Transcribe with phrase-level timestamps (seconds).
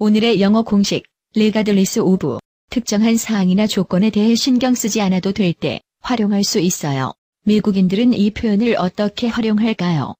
[0.00, 1.04] 오늘의 영어 공식,
[1.34, 2.38] regardless of
[2.68, 7.14] 특정한 사항이나 조건에 대해 신경 쓰지 않아도 될 때 활용할 수 있어요.
[7.44, 10.14] 미국인들은 이 표현을 어떻게 활용할까요?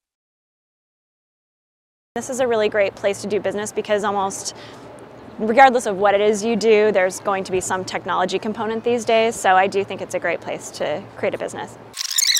[2.14, 4.54] This is a really great place to do business because almost
[5.38, 9.04] regardless of what it is you do, there's going to be some technology component these
[9.04, 9.36] days.
[9.36, 11.76] So I do think it's a great place to create a business.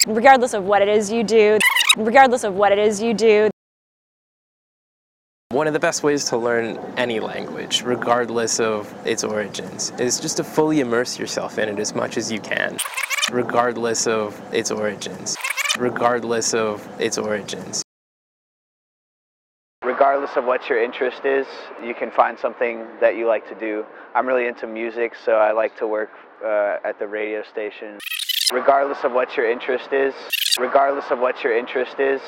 [0.07, 1.59] Regardless of what it is you do,
[1.98, 3.50] regardless of what it is you do,
[5.50, 10.36] One of the best ways to learn any language, regardless of its origins, is just
[10.36, 12.76] to fully immerse yourself in it as much as you can,
[13.31, 15.36] regardless of its origins,
[15.79, 17.82] regardless of its origins.
[19.86, 21.46] regardless of what your interest is,
[21.82, 23.85] you can find something that you like to do.
[24.14, 26.11] I'm really into music, so I like to work
[26.45, 27.99] uh, at the radio station.
[28.53, 30.13] Regardless of what your interest is,
[30.58, 32.20] regardless of what your interest is,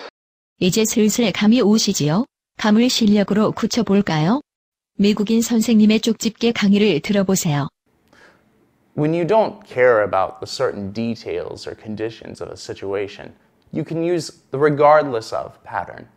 [0.60, 2.24] 이제 슬슬 감이 오시지요?
[2.58, 4.40] 감을 실력으로 굳혀볼까요?
[4.96, 7.68] 미국인 선생님의 쪽집게 강의를 들어보세요.
[8.96, 13.32] When you don't care about the certain details or conditions of a situation,
[13.72, 16.08] you can use the regardless of pattern.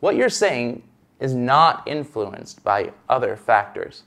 [0.00, 0.82] What you're saying
[1.20, 4.02] is not influenced by other factors.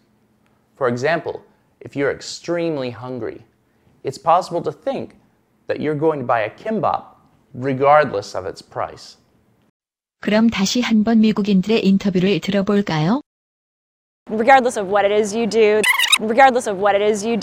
[0.75, 1.41] For example,
[1.79, 3.45] if you're extremely hungry,
[4.03, 5.15] it's possible to think
[5.67, 7.15] that you're going to buy a kimbap
[7.53, 9.15] regardless of its price.
[10.24, 13.20] 그럼 다시 한번 미국인들의 인터뷰를 들어볼까요?
[14.30, 15.82] regardless of what it is you do,
[16.18, 17.32] regardless of what it is you